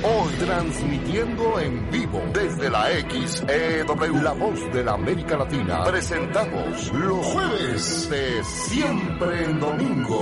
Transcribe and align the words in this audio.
Hoy 0.00 0.32
transmitiendo 0.38 1.58
en 1.58 1.90
vivo 1.90 2.22
desde 2.32 2.70
la 2.70 2.86
XEW, 3.08 4.22
la 4.22 4.32
voz 4.32 4.72
de 4.72 4.84
la 4.84 4.92
América 4.92 5.36
Latina, 5.36 5.82
presentamos 5.84 6.92
los 6.92 7.26
jueves 7.26 8.08
de 8.08 8.44
Siempre 8.44 9.44
en 9.44 9.58
Domingo. 9.58 10.20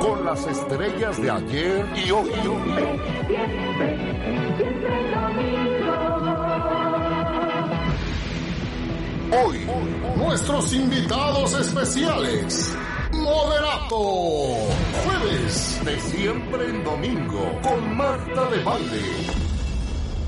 Con 0.00 0.24
las 0.24 0.44
estrellas 0.46 1.22
de 1.22 1.30
ayer 1.30 1.86
y 2.04 2.10
hoy. 2.10 2.30
Hoy, 9.30 9.66
nuestros 10.16 10.72
invitados 10.72 11.52
especiales. 11.60 12.76
Moderato. 13.28 14.00
Jueves 15.04 15.80
de 15.84 16.00
siempre 16.00 16.64
en 16.70 16.82
domingo 16.82 17.60
con 17.62 17.96
Marta 17.96 18.48
de 18.48 18.64
Valle. 18.64 19.02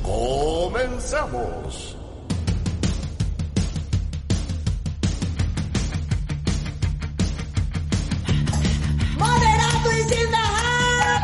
Comenzamos. 0.03 1.97
Moderato 9.19 9.91
is 9.93 10.11
in 10.13 10.31
the 10.31 10.37
house. 10.37 11.21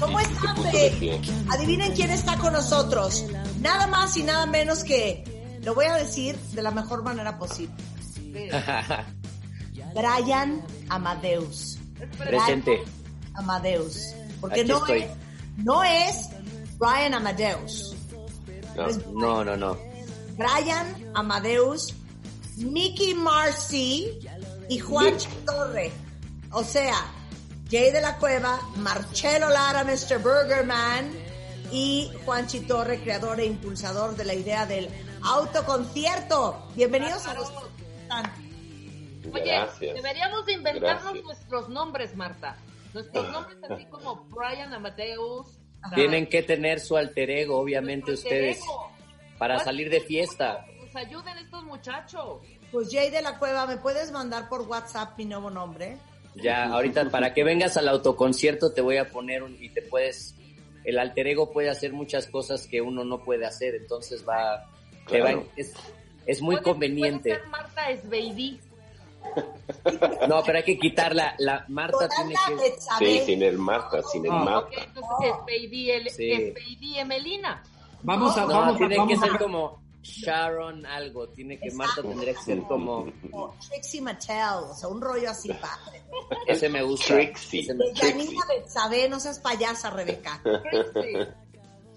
¿Cómo 0.00 0.18
están? 0.18 0.56
Pe? 0.72 1.20
Adivinen 1.52 1.92
quién 1.94 2.10
está 2.10 2.36
con 2.38 2.52
nosotros. 2.52 3.24
Nada 3.60 3.86
más 3.86 4.16
y 4.16 4.24
nada 4.24 4.46
menos 4.46 4.82
que 4.82 5.33
lo 5.64 5.74
voy 5.74 5.86
a 5.86 5.94
decir 5.94 6.36
de 6.36 6.62
la 6.62 6.70
mejor 6.70 7.02
manera 7.02 7.38
posible. 7.38 7.74
Brian 9.94 10.62
Amadeus. 10.88 11.78
Presente. 12.18 12.82
Amadeus. 13.34 14.14
Porque 14.40 14.60
Aquí 14.60 14.68
no 14.70 14.78
estoy. 14.78 15.02
es, 15.02 15.10
no 15.56 15.84
es 15.84 16.28
Brian 16.78 17.14
Amadeus. 17.14 17.96
No, 18.76 18.88
no, 19.12 19.44
no, 19.44 19.56
no. 19.56 19.78
Brian 20.36 21.12
Amadeus, 21.14 21.94
Mickey 22.56 23.14
Marcy 23.14 24.18
y 24.68 24.78
Juan 24.80 25.14
Torre. 25.46 25.92
O 26.50 26.64
sea, 26.64 26.96
Jay 27.70 27.90
de 27.90 28.00
la 28.00 28.16
Cueva, 28.18 28.60
Marcelo 28.76 29.48
Lara, 29.48 29.84
Mr. 29.84 30.18
Burgerman 30.20 31.23
y 31.70 32.10
Juan 32.24 32.46
Torre, 32.66 33.00
creador 33.00 33.40
e 33.40 33.46
impulsador 33.46 34.16
de 34.16 34.24
la 34.24 34.34
idea 34.34 34.66
del 34.66 34.88
autoconcierto. 35.22 36.68
Bienvenidos 36.74 37.26
a 37.26 37.34
los... 37.34 37.52
Oye, 39.32 39.44
Gracias. 39.44 39.94
deberíamos 39.94 40.46
de 40.46 40.52
inventarnos 40.52 41.02
Gracias. 41.02 41.24
nuestros 41.24 41.68
nombres, 41.68 42.14
Marta. 42.14 42.56
Nuestros 42.92 43.30
nombres 43.30 43.58
así 43.68 43.86
como 43.86 44.26
Brian 44.26 44.72
Amadeus. 44.72 45.58
Tienen 45.94 46.28
que 46.28 46.42
tener 46.42 46.80
su 46.80 46.96
alter 46.96 47.30
ego, 47.30 47.58
obviamente 47.58 48.12
ustedes, 48.12 48.58
ego. 48.58 48.90
para 49.38 49.54
¿Cuál? 49.56 49.64
salir 49.64 49.90
de 49.90 50.00
fiesta. 50.00 50.64
Nos 50.80 50.94
ayuden 50.96 51.38
estos 51.38 51.64
muchachos. 51.64 52.40
Pues 52.70 52.88
Jay 52.90 53.10
de 53.10 53.22
la 53.22 53.38
Cueva, 53.38 53.66
¿me 53.66 53.76
puedes 53.76 54.10
mandar 54.12 54.48
por 54.48 54.62
WhatsApp 54.62 55.16
mi 55.18 55.24
nuevo 55.24 55.50
nombre? 55.50 55.98
Ya, 56.36 56.64
ahorita 56.66 57.10
para 57.10 57.32
que 57.32 57.44
vengas 57.44 57.76
al 57.76 57.88
autoconcierto 57.88 58.72
te 58.72 58.80
voy 58.80 58.96
a 58.96 59.08
poner 59.08 59.42
un, 59.42 59.56
y 59.62 59.68
te 59.68 59.82
puedes, 59.82 60.34
el 60.84 60.98
alter 60.98 61.26
ego 61.28 61.50
puede 61.50 61.70
hacer 61.70 61.92
muchas 61.92 62.26
cosas 62.26 62.66
que 62.66 62.80
uno 62.80 63.04
no 63.04 63.24
puede 63.24 63.46
hacer, 63.46 63.74
entonces 63.74 64.24
va, 64.28 64.64
es, 65.56 65.74
es 66.26 66.40
muy 66.42 66.56
Puede- 66.56 66.64
conveniente. 66.64 67.30
puede 67.30 67.40
ser 67.40 67.48
Marta 67.48 67.90
es 67.90 68.04
baby. 68.08 68.60
No, 70.28 70.42
pero 70.44 70.58
hay 70.58 70.64
que 70.64 70.78
quitarla, 70.78 71.34
la 71.38 71.64
Marta 71.68 72.08
tiene 72.08 72.34
que. 72.58 72.74
Sí, 72.98 73.20
sin 73.24 73.42
el 73.42 73.58
Marta, 73.58 74.02
sin 74.02 74.24
el 74.26 74.32
Marta. 74.32 74.68
entonces 74.84 75.30
es 75.30 75.36
baby, 75.40 75.90
el, 75.90 76.10
Sí. 76.10 76.30
es 76.30 76.54
baby 76.54 76.98
Emelina. 76.98 77.62
Vamos 78.02 78.36
a, 78.36 78.42
no, 78.42 78.48
vamos 78.48 78.74
a, 78.74 78.78
tiene 78.78 78.94
que 78.94 78.98
vamos 79.00 79.20
ser 79.20 79.32
a- 79.32 79.38
como 79.38 79.82
Sharon 80.04 80.84
algo, 80.84 81.28
tiene 81.30 81.58
que, 81.58 81.70
Marta 81.72 82.02
tendría 82.02 82.34
que 82.34 82.42
ser 82.42 82.62
como, 82.62 83.06
Trixie 83.70 84.00
Mattel, 84.02 84.64
o 84.70 84.74
sea, 84.74 84.88
un 84.90 85.00
rollo 85.00 85.30
así 85.30 85.48
padre. 85.48 86.02
ese 86.46 86.68
me 86.68 86.82
gusta. 86.82 87.14
Trixie. 87.14 87.60
ese 87.60 87.74
me- 87.74 89.08
no 89.08 89.18
seas 89.18 89.38
payasa, 89.40 89.90
Rebeca. 89.90 90.40
Trixie. 90.42 91.28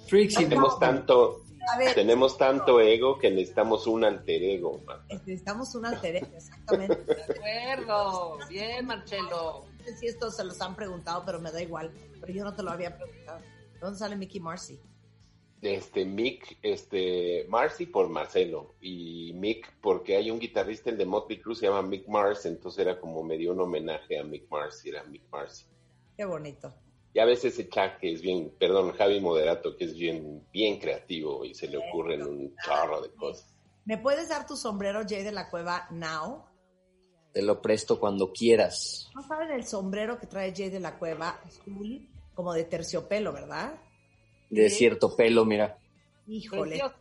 Trixie. 0.08 0.44
Tenemos 0.48 0.80
tanto, 0.80 1.42
A 1.74 1.78
ver, 1.78 1.94
tenemos 1.94 2.38
tanto 2.38 2.80
ego 2.80 3.20
que 3.20 3.30
necesitamos 3.30 3.86
un 3.88 4.06
alter 4.06 4.42
ego, 4.42 4.82
Marta. 4.86 5.06
necesitamos 5.14 5.76
un 5.76 5.86
alter 5.86 6.16
ego, 6.16 6.28
exactamente. 6.38 6.96
De 7.04 7.24
acuerdo. 7.24 8.38
Bien, 8.50 8.86
Marcelo. 8.86 9.66
No 9.80 9.84
sé 9.86 9.98
si 9.98 10.08
esto 10.08 10.32
se 10.32 10.44
los 10.46 10.60
han 10.62 10.76
preguntado, 10.76 11.24
pero 11.26 11.40
me 11.42 11.52
da 11.52 11.62
igual. 11.62 11.92
Pero 12.22 12.34
yo 12.34 12.44
no 12.46 12.56
te 12.56 12.64
lo 12.64 12.72
había 12.72 12.96
preguntado. 12.98 13.40
¿De 13.40 13.80
¿Dónde 13.80 14.00
sale 14.00 14.16
Mickey 14.16 14.40
Marcy? 14.40 14.80
Este, 15.62 16.06
Mick, 16.06 16.60
este, 16.62 17.46
Marcy 17.50 17.88
por 17.88 18.10
Marcelo 18.10 18.76
y 18.80 19.34
Mick 19.34 19.80
porque 19.82 20.16
hay 20.16 20.30
un 20.30 20.40
guitarrista, 20.40 20.92
el 20.92 20.98
de 20.98 21.06
Motley 21.06 21.40
Crue, 21.40 21.56
se 21.56 21.66
llama 21.66 21.82
Mick 21.82 22.08
Mars, 22.08 22.46
entonces 22.46 22.86
era 22.86 23.00
como 23.00 23.24
medio 23.24 23.54
un 23.54 23.62
homenaje 23.62 24.20
a 24.20 24.24
Mick 24.24 24.50
Marcy, 24.50 24.90
era 24.90 25.04
Mick 25.04 25.24
Marcy. 25.32 25.66
Qué 26.16 26.26
bonito. 26.26 26.74
Y 27.14 27.20
a 27.20 27.26
veces 27.26 27.58
Chuck, 27.58 27.98
que 28.00 28.14
es 28.14 28.22
bien, 28.22 28.54
perdón, 28.60 28.92
Javi 28.92 29.20
Moderato, 29.20 29.76
que 29.76 29.86
es 29.86 29.96
bien, 29.96 30.46
bien 30.52 30.80
creativo 30.80 31.44
y 31.44 31.56
se 31.56 31.68
le 31.68 31.78
ocurren 31.78 32.22
un 32.22 32.56
chorro 32.64 33.02
de 33.02 33.12
cosas. 33.16 33.56
¿Me 33.86 33.98
puedes 33.98 34.30
dar 34.30 34.46
tu 34.46 34.56
sombrero, 34.56 35.02
Jay 35.08 35.24
de 35.24 35.32
la 35.32 35.50
Cueva, 35.50 35.88
now? 35.90 36.44
Te 37.34 37.42
lo 37.42 37.62
presto 37.62 38.00
cuando 38.00 38.32
quieras. 38.32 39.10
¿No 39.16 39.24
saben 39.24 39.50
el 39.52 39.66
sombrero 39.66 40.20
que 40.20 40.28
trae 40.28 40.54
Jay 40.56 40.70
de 40.70 40.80
la 40.80 41.00
Cueva? 41.00 41.40
Azul, 41.44 42.08
como 42.36 42.54
de 42.54 42.66
terciopelo, 42.66 43.34
¿verdad? 43.34 43.80
De 44.50 44.70
cierto 44.70 45.16
pelo, 45.16 45.46
mira. 45.46 45.78
Híjole, 46.28 46.76
está 46.78 46.94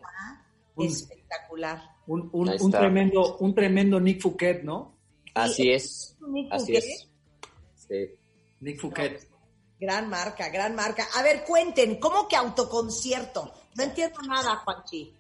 Un- 0.77 0.87
espectacular. 0.87 1.83
Un, 2.07 2.29
un- 2.33 2.51
un 2.61 2.71
tremendo, 2.71 3.37
un 3.39 3.55
tremendo 3.55 3.99
Nick 4.01 4.21
Fouquet, 4.21 4.63
¿no? 4.63 4.95
Así 5.35 5.71
es. 5.71 6.17
Nick 6.29 6.53
Así 6.53 6.73
Fouquet. 6.75 6.85
es. 6.85 7.09
Sí. 7.89 8.15
Nick 8.61 8.81
Fouquet. 8.81 9.29
Gran 9.79 10.09
marca, 10.09 10.49
gran 10.49 10.75
marca. 10.75 11.07
A 11.17 11.23
ver, 11.23 11.45
cuenten, 11.45 11.97
¿cómo 12.01 12.27
que 12.29 12.37
autoconcierto? 12.37 13.53
No 13.77 13.83
entiendo 13.83 14.21
nada, 14.23 14.57
Juanchi. 14.57 15.13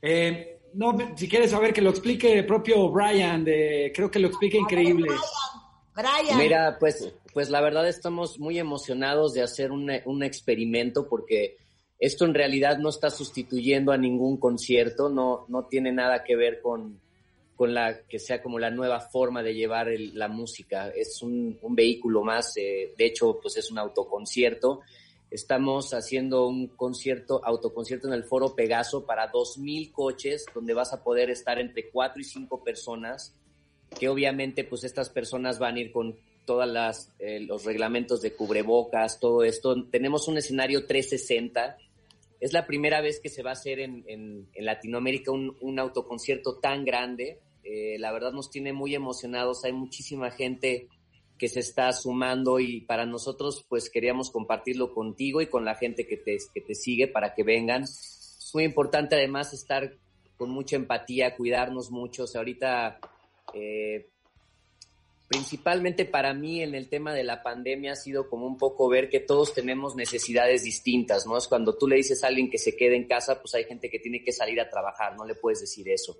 Eh, 0.00 0.60
no, 0.74 0.96
si 1.16 1.28
quieres 1.28 1.50
saber 1.50 1.72
que 1.72 1.82
lo 1.82 1.90
explique 1.90 2.38
el 2.38 2.46
propio 2.46 2.88
Brian, 2.90 3.44
de, 3.44 3.92
creo 3.94 4.10
que 4.10 4.18
lo 4.18 4.28
explica 4.28 4.56
increíble. 4.56 5.10
Brian, 5.94 6.38
Mira, 6.38 6.76
pues, 6.78 7.12
pues 7.38 7.50
la 7.50 7.60
verdad 7.60 7.86
estamos 7.86 8.40
muy 8.40 8.58
emocionados 8.58 9.32
de 9.32 9.42
hacer 9.42 9.70
un, 9.70 10.24
experimento 10.24 11.08
porque 11.08 11.56
esto 12.00 12.24
en 12.24 12.34
realidad 12.34 12.78
no 12.78 12.88
está 12.88 13.10
sustituyendo 13.10 13.92
a 13.92 13.96
ningún 13.96 14.38
concierto, 14.38 15.08
no, 15.08 15.44
no 15.46 15.66
tiene 15.66 15.92
nada 15.92 16.24
que 16.24 16.34
ver 16.34 16.60
con, 16.60 17.00
con 17.54 17.74
la 17.74 18.00
que 18.08 18.18
sea 18.18 18.42
como 18.42 18.58
la 18.58 18.72
nueva 18.72 18.98
forma 18.98 19.44
de 19.44 19.54
llevar 19.54 19.86
la 20.14 20.26
música. 20.26 20.88
Es 20.88 21.22
un, 21.22 21.56
un 21.62 21.76
vehículo 21.76 22.24
más, 22.24 22.56
eh, 22.56 22.92
de 22.98 23.06
hecho, 23.06 23.38
pues 23.40 23.56
es 23.56 23.70
un 23.70 23.78
autoconcierto. 23.78 24.80
Estamos 25.30 25.94
haciendo 25.94 26.48
un 26.48 26.66
concierto, 26.66 27.40
autoconcierto 27.44 28.08
en 28.08 28.14
el 28.14 28.24
Foro 28.24 28.56
Pegaso 28.56 29.06
para 29.06 29.30
2.000 29.30 29.92
coches, 29.92 30.44
donde 30.52 30.74
vas 30.74 30.92
a 30.92 31.04
poder 31.04 31.30
estar 31.30 31.60
entre 31.60 31.88
4 31.88 32.20
y 32.20 32.24
5 32.24 32.64
personas 32.64 33.32
que 33.96 34.08
obviamente 34.08 34.64
pues 34.64 34.82
estas 34.82 35.08
personas 35.08 35.60
van 35.60 35.76
a 35.76 35.80
ir 35.80 35.92
con 35.92 36.18
todas 36.48 36.66
las 36.68 37.12
eh, 37.18 37.40
los 37.40 37.64
reglamentos 37.66 38.22
de 38.22 38.32
cubrebocas, 38.32 39.20
todo 39.20 39.44
esto. 39.44 39.84
Tenemos 39.90 40.26
un 40.28 40.38
escenario 40.38 40.86
360. 40.86 41.76
Es 42.40 42.52
la 42.54 42.66
primera 42.66 43.00
vez 43.02 43.20
que 43.20 43.28
se 43.28 43.42
va 43.42 43.50
a 43.50 43.52
hacer 43.52 43.80
en, 43.80 44.04
en- 44.08 44.48
en 44.54 44.64
Latinoamérica 44.64 45.30
un, 45.30 45.56
un 45.60 45.78
autoconcierto 45.78 46.58
tan 46.58 46.84
grande. 46.84 47.40
Eh, 47.64 47.96
la 47.98 48.12
verdad 48.12 48.32
nos 48.32 48.50
tiene 48.50 48.72
muy 48.72 48.94
emocionados. 48.94 49.64
Hay 49.64 49.72
muchísima 49.72 50.30
gente 50.30 50.88
que 51.36 51.48
se 51.48 51.60
está 51.60 51.92
sumando 51.92 52.58
y 52.60 52.80
para 52.80 53.04
nosotros 53.04 53.64
pues 53.68 53.90
queríamos 53.90 54.30
compartirlo 54.30 54.92
contigo 54.94 55.40
y 55.42 55.46
con 55.48 55.64
la 55.64 55.74
gente 55.74 56.06
que 56.06 56.16
te, 56.16 56.38
que 56.54 56.60
te 56.62 56.74
sigue 56.74 57.06
para 57.08 57.34
que 57.34 57.42
vengan. 57.44 57.82
Es 57.84 58.50
muy 58.54 58.64
importante 58.64 59.16
además 59.16 59.52
estar 59.52 59.92
con 60.38 60.50
mucha 60.50 60.76
empatía, 60.76 61.36
cuidarnos 61.36 61.90
mucho. 61.90 62.24
O 62.24 62.26
sea, 62.26 62.40
ahorita, 62.40 62.98
eh, 63.54 64.08
principalmente 65.28 66.06
para 66.06 66.32
mí 66.32 66.62
en 66.62 66.74
el 66.74 66.88
tema 66.88 67.12
de 67.12 67.22
la 67.22 67.42
pandemia 67.42 67.92
ha 67.92 67.96
sido 67.96 68.30
como 68.30 68.46
un 68.46 68.56
poco 68.56 68.88
ver 68.88 69.10
que 69.10 69.20
todos 69.20 69.52
tenemos 69.52 69.94
necesidades 69.94 70.64
distintas, 70.64 71.26
¿no? 71.26 71.36
Es 71.36 71.46
cuando 71.46 71.76
tú 71.76 71.86
le 71.86 71.96
dices 71.96 72.24
a 72.24 72.28
alguien 72.28 72.50
que 72.50 72.56
se 72.58 72.74
quede 72.74 72.96
en 72.96 73.06
casa, 73.06 73.40
pues 73.40 73.54
hay 73.54 73.64
gente 73.64 73.90
que 73.90 73.98
tiene 73.98 74.24
que 74.24 74.32
salir 74.32 74.58
a 74.58 74.70
trabajar, 74.70 75.14
no 75.16 75.26
le 75.26 75.34
puedes 75.34 75.60
decir 75.60 75.88
eso. 75.90 76.16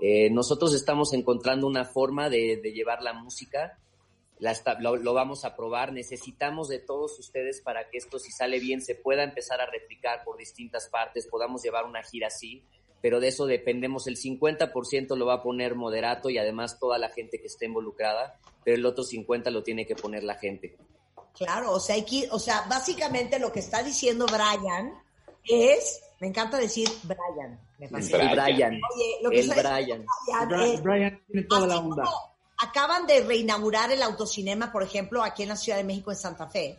Eh, 0.00 0.30
nosotros 0.30 0.74
estamos 0.74 1.12
encontrando 1.12 1.66
una 1.66 1.84
forma 1.84 2.30
de, 2.30 2.56
llevar 2.74 3.02
la 3.02 3.12
música, 3.12 3.78
la 4.38 4.54
lo 4.80 5.12
vamos 5.12 5.44
a 5.44 5.54
probar, 5.54 5.92
necesitamos 5.92 6.68
de 6.68 6.78
todos 6.78 7.18
ustedes 7.18 7.60
para 7.60 7.90
que 7.90 7.98
esto, 7.98 8.18
si 8.18 8.32
sale 8.32 8.58
bien, 8.58 8.80
se 8.80 8.94
pueda 8.94 9.22
empezar 9.22 9.60
a 9.60 9.70
replicar 9.70 10.24
por 10.24 10.38
distintas 10.38 10.88
partes, 10.88 11.26
podamos 11.26 11.62
llevar 11.62 11.84
una 11.84 12.02
gira 12.02 12.28
así, 12.28 12.64
pero 13.02 13.20
de 13.20 13.28
eso 13.28 13.46
dependemos, 13.46 14.06
el 14.06 14.16
50% 14.16 15.16
lo 15.16 15.26
va 15.26 15.34
a 15.34 15.42
poner 15.42 15.74
Moderato 15.74 16.30
y 16.30 16.38
además 16.38 16.78
toda 16.78 16.98
la 16.98 17.08
gente 17.08 17.40
que 17.40 17.46
esté 17.46 17.66
involucrada, 17.66 18.38
pero 18.64 18.76
el 18.76 18.84
otro 18.86 19.04
50% 19.04 19.50
lo 19.50 19.62
tiene 19.62 19.86
que 19.86 19.96
poner 19.96 20.22
la 20.24 20.34
gente. 20.34 20.76
Claro, 21.34 21.72
o 21.72 21.80
sea, 21.80 21.94
hay 21.94 22.04
que, 22.04 22.28
o 22.30 22.38
sea, 22.38 22.64
básicamente 22.68 23.38
lo 23.38 23.50
que 23.52 23.60
está 23.60 23.82
diciendo 23.82 24.26
Brian 24.26 24.92
es, 25.44 26.00
me 26.20 26.26
encanta 26.28 26.58
decir 26.58 26.88
Brian, 27.04 27.58
me 27.78 27.88
fascina. 27.88 28.18
El 28.32 28.38
Brian, 28.38 28.80
Oye, 28.94 29.16
lo 29.22 29.30
que 29.30 29.40
el 29.40 29.48
Brian. 29.48 29.62
Brian 30.26 30.48
Bra- 30.48 30.74
es- 30.74 30.82
Brian 30.82 31.22
tiene 31.26 31.46
toda 31.46 31.66
la 31.66 31.78
onda. 31.78 32.04
acaban 32.58 33.06
de 33.06 33.20
reinaugurar 33.22 33.90
el 33.90 34.02
autocinema, 34.02 34.70
por 34.70 34.82
ejemplo, 34.82 35.22
aquí 35.22 35.44
en 35.44 35.48
la 35.50 35.56
Ciudad 35.56 35.78
de 35.78 35.84
México, 35.84 36.10
en 36.10 36.16
Santa 36.18 36.46
Fe. 36.48 36.78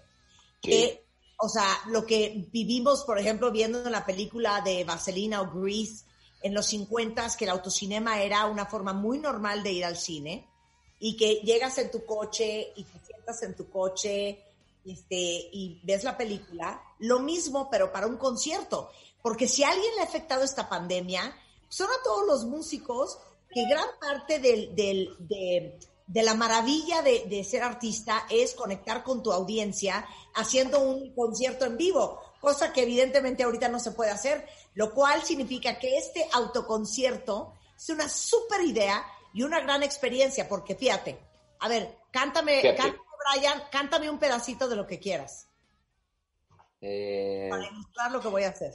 Que, 0.62 1.04
o 1.40 1.50
sea, 1.50 1.66
lo 1.88 2.06
que 2.06 2.46
vivimos, 2.52 3.04
por 3.04 3.18
ejemplo, 3.18 3.52
viendo 3.52 3.84
en 3.84 3.92
la 3.92 4.06
película 4.06 4.62
de 4.62 4.84
Vaselina 4.84 5.42
o 5.42 5.50
Grease 5.52 6.06
en 6.42 6.54
los 6.54 6.66
50 6.68 7.36
que 7.38 7.46
el 7.46 7.52
autocinema 7.52 8.22
era 8.22 8.46
una 8.46 8.66
forma 8.66 8.94
muy 8.94 9.20
normal 9.20 9.64
de 9.64 9.72
ir 9.72 9.86
al 9.86 9.98
cine 9.98 10.48
y 11.00 11.16
que 11.18 11.36
llegas 11.36 11.78
en 11.78 11.92
tu 11.92 12.06
coche 12.06 12.74
y 12.76 12.84
te 12.84 13.00
sientas 13.06 13.42
en 13.44 13.56
tu 13.56 13.70
coche 13.70 14.44
este, 14.86 15.16
y 15.16 15.80
ves 15.84 16.04
la 16.04 16.18
película, 16.18 16.82
lo 17.00 17.20
mismo, 17.20 17.70
pero 17.70 17.92
para 17.92 18.08
un 18.08 18.18
concierto. 18.18 18.92
Porque 19.22 19.48
si 19.48 19.64
a 19.64 19.70
alguien 19.70 19.96
le 19.96 20.02
ha 20.02 20.06
afectado 20.06 20.44
esta 20.44 20.70
pandemia, 20.70 21.36
son 21.70 21.88
a 21.88 22.04
todos 22.04 22.26
los 22.28 22.46
músicos 22.46 23.20
que 23.50 23.66
gran 23.68 23.88
parte 24.00 24.40
del, 24.40 24.76
de, 24.76 26.24
la 26.24 26.34
maravilla 26.34 27.02
de 27.02 27.44
ser 27.44 27.64
artista 27.64 28.26
es 28.30 28.54
conectar 28.54 29.04
con 29.04 29.22
tu 29.22 29.32
audiencia 29.32 30.06
haciendo 30.34 30.80
un 30.80 31.14
concierto 31.14 31.66
en 31.66 31.78
vivo, 31.78 32.20
cosa 32.42 32.74
que 32.74 32.84
evidentemente 32.84 33.44
ahorita 33.44 33.70
no 33.70 33.80
se 33.80 33.92
puede 33.92 34.12
hacer, 34.12 34.46
lo 34.74 34.94
cual 34.94 35.22
significa 35.24 35.80
que 35.80 35.98
este 35.98 36.28
autoconcierto 36.34 37.54
es 37.78 37.90
una 37.90 38.10
súper 38.10 38.62
idea 38.62 39.06
y 39.34 39.44
una 39.44 39.62
gran 39.62 39.84
experiencia, 39.84 40.50
porque 40.50 40.76
fíjate, 40.76 41.18
a 41.60 41.70
ver, 41.70 41.98
cántame, 42.12 42.60
Fíjate. 42.62 42.76
cántame, 42.78 43.04
Brian, 43.36 43.64
cántame 43.72 44.10
un 44.10 44.20
pedacito 44.20 44.68
de 44.68 44.76
lo 44.76 44.86
que 44.88 45.00
quieras 45.00 45.48
Eh, 46.82 47.48
para 47.50 47.66
ilustrar 47.68 48.12
lo 48.12 48.20
que 48.20 48.28
voy 48.28 48.44
a 48.44 48.50
hacer. 48.50 48.74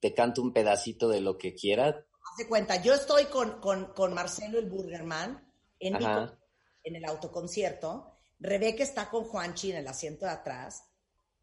te 0.00 0.14
canto 0.14 0.40
un 0.42 0.52
pedacito 0.52 1.08
de 1.08 1.20
lo 1.20 1.36
que 1.36 1.54
quiera. 1.54 1.88
Haz 1.88 2.36
de 2.38 2.46
cuenta, 2.48 2.80
yo 2.82 2.94
estoy 2.94 3.24
con, 3.26 3.60
con, 3.60 3.92
con 3.92 4.14
Marcelo 4.14 4.58
el 4.58 4.68
Burgerman 4.70 5.52
en, 5.80 5.96
en 5.96 6.96
el 6.96 7.04
autoconcierto. 7.04 8.12
Rebeca 8.38 8.82
está 8.82 9.08
con 9.10 9.24
Juanchi 9.24 9.70
en 9.72 9.78
el 9.78 9.88
asiento 9.88 10.26
de 10.26 10.32
atrás. 10.32 10.84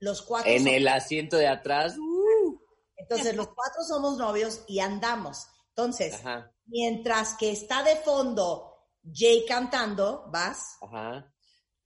Los 0.03 0.21
cuatro 0.21 0.51
En 0.51 0.67
el 0.67 0.85
asiento 0.87 1.37
de 1.37 1.47
atrás. 1.47 1.95
uh, 1.97 2.59
Entonces, 2.97 3.35
los 3.35 3.47
cuatro 3.47 3.83
somos 3.87 4.17
novios 4.17 4.61
y 4.67 4.79
andamos. 4.79 5.47
Entonces, 5.69 6.13
Ajá, 6.15 6.51
mientras 6.65 7.35
que 7.35 7.51
está 7.51 7.83
de 7.83 7.95
fondo 7.95 8.69
Jay 9.13 9.45
cantando, 9.47 10.25
vas, 10.31 10.77
ajá. 10.81 11.33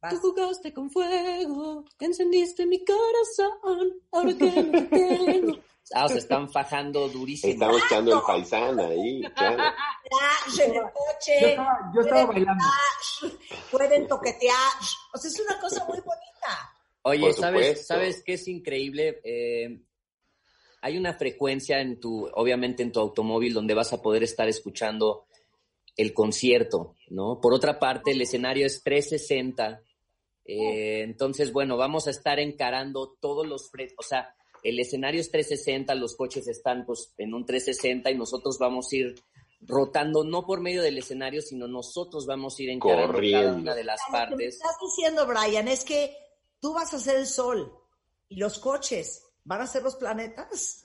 vas. 0.02 0.14
Tú 0.14 0.20
jugaste 0.20 0.74
con 0.74 0.90
fuego, 0.90 1.86
encendiste 2.00 2.66
mi 2.66 2.84
corazón, 2.84 4.02
ahora 4.12 4.34
que 4.38 4.52
te 4.52 4.82
tengo. 4.84 5.58
Ah, 5.94 6.04
o 6.06 6.08
sea, 6.10 6.18
están 6.18 6.50
fajando 6.50 7.08
durísimo. 7.08 7.54
Estamos 7.54 7.82
echando 7.86 8.16
el 8.18 8.22
paisán 8.24 8.78
ahí, 8.80 9.22
claro. 9.36 9.64
Flash 10.10 10.60
en 10.60 10.72
el 10.72 10.76
Yo 10.76 10.92
coche, 10.92 11.50
estaba, 11.52 11.92
yo 11.96 12.02
estaba 12.02 12.26
pueden 12.26 12.46
bailando. 12.46 12.64
flash, 12.66 13.34
pueden 13.72 14.08
toquetear. 14.08 14.74
O 15.14 15.18
sea, 15.18 15.32
es 15.32 15.40
una 15.40 15.60
cosa 15.62 15.86
muy 15.86 16.00
bonita. 16.00 16.74
Oye, 17.08 17.34
¿sabes. 17.34 17.86
¿sabes 17.88 18.24
qué 18.24 18.34
es 18.34 18.48
increíble? 18.48 19.20
Eh, 19.24 19.80
hay 20.82 20.98
una 20.98 21.14
frecuencia 21.14 21.80
en 21.82 22.00
tu, 22.00 22.28
obviamente 22.34 22.84
en 22.84 22.92
tu 22.92 23.00
automóvil 23.00 23.54
donde 23.54 23.74
vas 23.74 23.94
a 23.94 24.02
poder 24.02 24.24
estar 24.24 24.48
escuchando 24.48 25.26
el 25.96 26.14
concierto, 26.14 26.96
¿no? 27.10 27.40
Por 27.42 27.54
otra 27.54 27.80
parte, 27.80 28.12
el 28.12 28.22
escenario 28.22 28.66
es 28.66 28.84
360. 28.84 29.82
eh, 30.46 31.02
entonces, 31.02 31.52
bueno, 31.52 31.76
vamos 31.78 32.08
a 32.08 32.12
estar 32.12 32.40
encarando 32.40 33.18
todos 33.20 33.48
los, 33.48 33.72
fre- 33.72 33.94
o 33.98 34.04
sea, 34.04 34.34
el 34.64 34.80
escenario 34.80 35.20
es 35.22 35.32
360, 35.32 35.96
los 35.96 36.16
coches 36.16 36.48
están 36.48 36.86
pues 36.86 37.14
en 37.18 37.34
un 37.34 37.46
360 37.46 38.12
y 38.12 38.16
nosotros 38.18 38.58
vamos 38.60 38.88
a 38.92 38.96
ir 38.96 39.16
rotando 39.62 40.24
no 40.24 40.46
por 40.46 40.62
medio 40.62 40.84
del 40.84 40.98
escenario, 41.00 41.42
sino 41.42 41.68
nosotros 41.68 42.26
vamos 42.28 42.58
a 42.60 42.64
ir 42.64 42.70
encarando 42.70 43.02
cada 43.08 43.14
Corriendo. 43.14 43.56
una 43.56 43.76
de 43.76 43.84
las 43.84 44.00
Lo 44.02 44.06
que 44.06 44.12
me 44.12 44.28
partes. 44.30 44.56
estás 44.56 44.76
diciendo, 44.82 45.26
Brian, 45.26 45.68
es 45.68 45.84
que 45.84 46.16
tú 46.60 46.74
vas 46.74 46.94
a 46.94 47.00
ser 47.00 47.18
el 47.18 47.26
sol 47.28 47.72
y 48.30 48.38
los 48.38 48.60
coches 48.60 49.24
van 49.44 49.62
a 49.62 49.68
ser 49.68 49.84
los 49.84 49.96
planetas. 49.96 50.84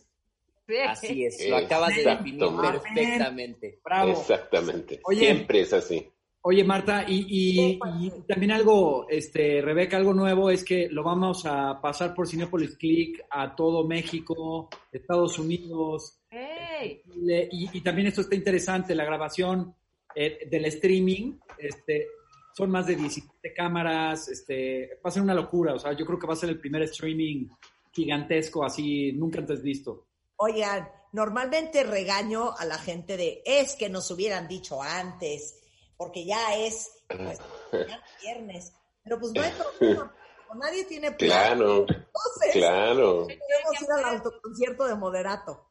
Sí. 0.66 0.76
Así 0.88 1.24
es, 1.24 1.48
lo 1.48 1.56
acabas 1.56 1.94
de 1.96 2.04
definir 2.04 2.44
perfectamente. 2.60 3.80
Bravo. 3.84 4.12
Exactamente. 4.12 5.00
Oye. 5.04 5.18
Siempre 5.20 5.60
es 5.62 5.72
así. 5.72 6.08
Oye, 6.44 6.64
Marta, 6.64 7.04
y, 7.06 7.20
y- 7.28 7.52
Sí, 7.52 7.80
y 8.00 8.10
también 8.22 8.50
algo, 8.52 9.06
este, 9.08 9.60
Rebeca, 9.60 9.96
algo 9.96 10.12
nuevo 10.12 10.50
es 10.50 10.64
que 10.64 10.88
lo 10.88 11.04
vamos 11.04 11.46
a 11.46 11.80
pasar 11.80 12.14
por 12.14 12.26
Cinepolis 12.26 12.76
Click 12.76 13.24
a 13.30 13.54
todo 13.54 13.86
México, 13.86 14.68
Estados 14.90 15.38
Unidos, 15.38 16.18
¡Ey! 16.30 17.02
Le- 17.14 17.48
y, 17.52 17.68
y 17.78 17.80
también 17.80 18.08
esto 18.08 18.22
está 18.22 18.34
interesante, 18.34 18.94
la 18.96 19.04
grabación 19.04 19.72
eh, 20.16 20.40
del 20.50 20.64
streaming, 20.64 21.38
este, 21.58 22.08
son 22.54 22.70
más 22.70 22.86
de 22.86 22.96
17 22.96 23.54
cámaras, 23.54 24.28
este, 24.28 25.00
va 25.04 25.08
a 25.08 25.10
ser 25.10 25.22
una 25.22 25.34
locura, 25.34 25.74
o 25.74 25.78
sea, 25.78 25.92
yo 25.92 26.04
creo 26.04 26.18
que 26.18 26.26
va 26.26 26.34
a 26.34 26.36
ser 26.36 26.50
el 26.50 26.60
primer 26.60 26.82
streaming 26.82 27.48
gigantesco 27.92 28.64
así, 28.64 29.12
nunca 29.12 29.38
antes 29.38 29.62
visto. 29.62 30.06
Oigan, 30.36 30.88
normalmente 31.12 31.84
regaño 31.84 32.56
a 32.56 32.64
la 32.64 32.78
gente 32.78 33.16
de 33.16 33.42
es 33.44 33.76
que 33.76 33.88
nos 33.88 34.10
hubieran 34.10 34.48
dicho 34.48 34.82
antes, 34.82 35.60
porque 35.96 36.24
ya 36.24 36.56
es 36.56 37.02
pues, 37.08 37.38
ya 37.72 37.94
es 37.94 38.22
viernes. 38.22 38.72
Pero 39.04 39.18
pues 39.18 39.32
no 39.32 39.42
hay 39.42 39.50
problema, 39.50 40.14
nadie 40.54 40.84
tiene 40.84 41.12
plan. 41.12 41.30
Claro, 41.30 41.80
Entonces, 41.80 42.52
claro. 42.52 43.26
podemos 43.26 43.82
ir 43.82 43.92
al 43.96 44.04
autoconcierto 44.16 44.86
de 44.86 44.94
moderato. 44.94 45.68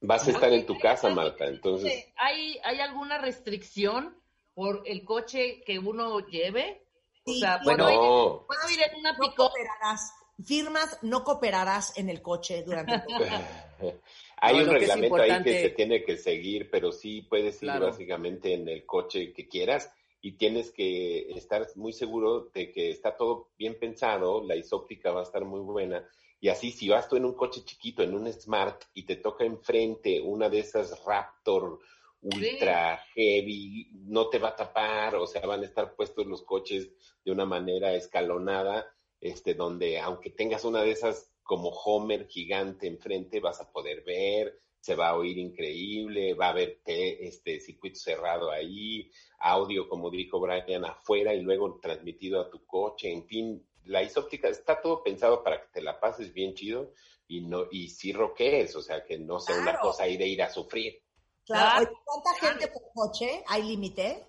Vas 0.00 0.28
a 0.28 0.30
estar 0.30 0.52
en 0.52 0.66
tu 0.66 0.78
casa, 0.78 1.08
Marta, 1.08 1.46
entonces. 1.46 2.12
¿Hay, 2.16 2.58
¿Hay 2.64 2.80
alguna 2.80 3.18
restricción 3.18 4.14
por 4.56 4.82
el 4.86 5.04
coche 5.04 5.62
que 5.66 5.78
uno 5.78 6.18
lleve? 6.20 6.82
O 7.26 7.32
sea, 7.34 7.60
bueno, 7.62 7.84
¿puedo, 7.84 7.92
ir, 7.92 7.98
No, 8.00 8.46
puedo 8.46 8.70
ir 8.70 8.78
en 8.90 9.00
una 9.00 9.12
No 9.12 9.18
pick 9.18 9.34
cooperarás. 9.36 10.12
Firmas, 10.44 10.98
no 11.02 11.24
cooperarás 11.24 11.96
en 11.98 12.08
el 12.08 12.22
coche 12.22 12.62
durante 12.62 12.94
el 12.94 13.02
hay 14.38 14.54
No, 14.54 14.60
un 14.60 14.66
lo 14.66 14.72
que 14.72 14.78
reglamento 14.78 15.16
ahí 15.16 15.42
que 15.42 15.60
se 15.62 15.70
tiene 15.70 16.04
que 16.04 16.16
seguir, 16.16 16.70
pero 16.70 16.90
sí 16.90 17.22
puedes 17.22 17.56
ir 17.56 17.68
Claro. 17.68 17.86
básicamente 17.86 18.54
en 18.54 18.66
el 18.68 18.86
coche 18.86 19.32
que 19.34 19.46
quieras 19.46 19.92
y 20.22 20.32
tienes 20.32 20.70
que 20.72 21.30
estar 21.32 21.66
muy 21.76 21.92
seguro 21.92 22.48
de 22.54 22.72
que 22.72 22.90
está 22.90 23.14
todo 23.16 23.50
bien 23.58 23.78
pensado, 23.78 24.42
la 24.42 24.56
isóptica 24.56 25.10
va 25.12 25.20
a 25.20 25.24
estar 25.24 25.44
muy 25.44 25.60
buena. 25.60 26.02
Y 26.40 26.48
así, 26.48 26.70
si 26.70 26.88
vas 26.88 27.08
tú 27.08 27.16
en 27.16 27.24
un 27.26 27.34
coche 27.34 27.62
chiquito, 27.64 28.02
en 28.02 28.14
un 28.14 28.30
Smart, 28.32 28.84
y 28.94 29.04
te 29.04 29.16
toca 29.16 29.44
enfrente 29.44 30.20
una 30.20 30.48
de 30.48 30.60
esas 30.60 31.04
Raptor 31.04 31.78
ultra 32.26 32.98
heavy, 33.14 33.88
no 33.92 34.28
te 34.28 34.38
va 34.38 34.48
a 34.48 34.56
tapar, 34.56 35.14
o 35.16 35.26
sea, 35.26 35.42
van 35.46 35.62
a 35.62 35.66
estar 35.66 35.94
puestos 35.94 36.26
los 36.26 36.42
coches 36.42 36.90
de 37.24 37.32
una 37.32 37.44
manera 37.44 37.94
escalonada, 37.94 38.86
este, 39.20 39.54
donde 39.54 39.98
aunque 39.98 40.30
tengas 40.30 40.64
una 40.64 40.82
de 40.82 40.90
esas 40.90 41.32
como 41.42 41.68
Homer 41.70 42.26
gigante 42.28 42.86
enfrente, 42.86 43.40
vas 43.40 43.60
a 43.60 43.70
poder 43.70 44.02
ver, 44.04 44.58
se 44.80 44.94
va 44.94 45.08
a 45.10 45.16
oír 45.16 45.38
increíble, 45.38 46.34
va 46.34 46.46
a 46.46 46.50
haber 46.50 46.80
te- 46.84 47.26
este 47.26 47.60
circuito 47.60 47.98
cerrado 47.98 48.50
ahí, 48.50 49.10
audio, 49.38 49.88
como 49.88 50.10
dijo 50.10 50.40
Brian, 50.40 50.84
afuera 50.84 51.34
y 51.34 51.42
luego 51.42 51.78
transmitido 51.80 52.40
a 52.40 52.50
tu 52.50 52.64
coche, 52.66 53.12
en 53.12 53.26
fin, 53.26 53.66
la 53.84 54.02
isóptica 54.02 54.48
está 54.48 54.80
todo 54.80 55.02
pensado 55.04 55.42
para 55.44 55.60
que 55.62 55.68
te 55.72 55.80
la 55.82 56.00
pases 56.00 56.32
bien 56.32 56.54
chido 56.54 56.92
y 57.28 57.40
no 57.42 57.66
y 57.70 57.88
sí 57.88 58.12
roquees, 58.12 58.74
o 58.76 58.82
sea, 58.82 59.04
que 59.04 59.18
no 59.18 59.38
sea 59.40 59.56
una 59.60 59.78
cosa 59.78 60.04
ahí 60.04 60.16
de 60.16 60.26
ir 60.26 60.42
a 60.42 60.50
sufrir. 60.50 61.00
Claro. 61.46 61.86
Oye, 61.86 61.98
¿Cuánta 62.04 62.34
gente 62.40 62.68
por 62.68 62.82
coche? 62.92 63.42
¿Hay 63.46 63.62
límite? 63.62 64.24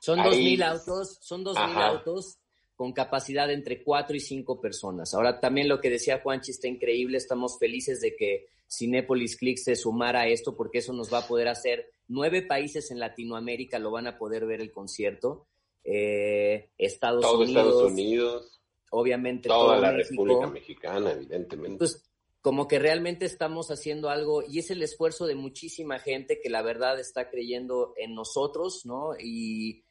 Son 0.00 0.22
dos 0.22 0.36
mil 0.36 0.62
autos, 0.62 1.18
son 1.20 1.44
dos 1.44 1.56
mil 1.56 1.76
autos 1.76 2.38
con 2.74 2.92
capacidad 2.92 3.50
entre 3.50 3.82
cuatro 3.84 4.16
y 4.16 4.20
cinco 4.20 4.60
personas. 4.60 5.12
Ahora 5.14 5.38
también 5.38 5.68
lo 5.68 5.80
que 5.80 5.90
decía 5.90 6.20
Juanchi 6.22 6.52
está 6.52 6.66
increíble, 6.66 7.18
estamos 7.18 7.58
felices 7.58 8.00
de 8.00 8.16
que 8.16 8.48
Cinépolis 8.68 9.36
Click 9.36 9.58
se 9.58 9.76
sumara 9.76 10.22
a 10.22 10.28
esto, 10.28 10.56
porque 10.56 10.78
eso 10.78 10.92
nos 10.94 11.12
va 11.12 11.18
a 11.18 11.26
poder 11.28 11.48
hacer, 11.48 11.90
nueve 12.08 12.40
países 12.40 12.90
en 12.90 12.98
Latinoamérica 12.98 13.78
lo 13.78 13.90
van 13.90 14.06
a 14.06 14.16
poder 14.16 14.46
ver 14.46 14.62
el 14.62 14.72
concierto, 14.72 15.46
eh, 15.84 16.70
Estados 16.78 17.20
Todo 17.22 17.40
Unidos. 17.40 17.66
Estados 17.66 17.92
Unidos, 17.92 18.60
Obviamente 18.92 19.48
toda 19.48 19.74
todo 19.74 19.80
la 19.82 19.92
México. 19.92 20.24
República 20.24 20.46
Mexicana, 20.48 21.12
evidentemente. 21.12 21.78
Pues 21.78 22.09
como 22.40 22.68
que 22.68 22.78
realmente 22.78 23.26
estamos 23.26 23.70
haciendo 23.70 24.08
algo 24.08 24.42
y 24.42 24.60
es 24.60 24.70
el 24.70 24.82
esfuerzo 24.82 25.26
de 25.26 25.34
muchísima 25.34 25.98
gente 25.98 26.40
que 26.42 26.48
la 26.48 26.62
verdad 26.62 26.98
está 26.98 27.28
creyendo 27.28 27.92
en 27.96 28.14
nosotros, 28.14 28.86
¿no? 28.86 29.12
Y 29.18 29.84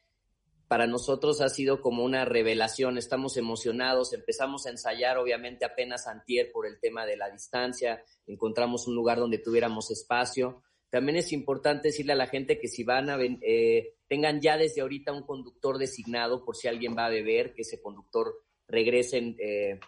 para 0.66 0.86
nosotros 0.86 1.40
ha 1.40 1.48
sido 1.48 1.80
como 1.80 2.04
una 2.04 2.24
revelación, 2.24 2.98
estamos 2.98 3.36
emocionados, 3.36 4.12
empezamos 4.12 4.66
a 4.66 4.70
ensayar 4.70 5.18
obviamente 5.18 5.64
apenas 5.64 6.06
antier 6.06 6.50
por 6.52 6.66
el 6.66 6.78
tema 6.80 7.06
de 7.06 7.16
la 7.16 7.30
distancia, 7.30 8.04
encontramos 8.26 8.86
un 8.86 8.94
lugar 8.94 9.18
donde 9.18 9.38
tuviéramos 9.38 9.90
espacio. 9.90 10.62
También 10.88 11.18
es 11.18 11.32
importante 11.32 11.88
decirle 11.88 12.12
a 12.12 12.16
la 12.16 12.26
gente 12.26 12.58
que 12.58 12.68
si 12.68 12.82
van 12.82 13.10
a 13.10 13.18
eh, 13.20 13.94
tengan 14.08 14.40
ya 14.40 14.56
desde 14.56 14.80
ahorita 14.80 15.12
un 15.12 15.22
conductor 15.22 15.78
designado 15.78 16.44
por 16.44 16.56
si 16.56 16.66
alguien 16.66 16.96
va 16.96 17.06
a 17.06 17.10
beber, 17.10 17.52
que 17.52 17.62
ese 17.62 17.80
conductor 17.80 18.32
regresen 18.66 19.36
eh, 19.38 19.78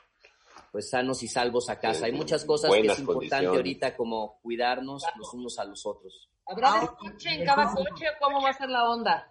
pues 0.73 0.89
sanos 0.89 1.23
y 1.23 1.29
salvos 1.29 1.69
a 1.69 1.79
casa. 1.79 2.07
Hay 2.07 2.13
muchas 2.13 2.47
cosas 2.47 2.73
que 2.73 2.87
es 2.87 2.99
importante 2.99 3.47
ahorita 3.47 3.95
como 3.95 4.41
cuidarnos 4.41 5.05
los 5.17 5.35
unos 5.35 5.59
a 5.59 5.65
los 5.67 5.85
otros. 5.85 6.31
¿Habrá 6.47 6.73
Ah, 6.73 6.81
descorche 6.81 7.29
en 7.35 7.45
cada 7.45 7.75
coche 7.75 8.07
o 8.09 8.25
cómo 8.25 8.43
va 8.43 8.49
a 8.49 8.55
ser 8.55 8.71
la 8.71 8.89
onda? 8.89 9.31